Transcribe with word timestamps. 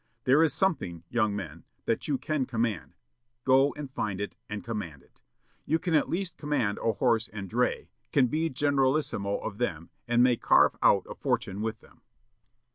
There 0.23 0.41
is 0.41 0.51
something, 0.51 1.03
young 1.09 1.35
men, 1.35 1.63
that 1.85 2.07
you 2.07 2.17
can 2.17 2.47
command; 2.47 2.95
go 3.43 3.71
and 3.75 3.91
find 3.91 4.19
it, 4.19 4.35
and 4.49 4.63
command 4.63 5.03
it. 5.03 5.21
You 5.67 5.77
can 5.77 5.93
at 5.93 6.09
least 6.09 6.37
command 6.39 6.79
a 6.79 6.93
horse 6.93 7.27
and 7.27 7.47
dray, 7.47 7.91
can 8.11 8.25
be 8.25 8.49
generalissimo 8.49 9.37
of 9.37 9.59
them 9.59 9.91
and 10.07 10.23
may 10.23 10.37
carve 10.37 10.75
out 10.81 11.05
a 11.07 11.13
fortune 11.13 11.61
with 11.61 11.81
them." 11.81 12.01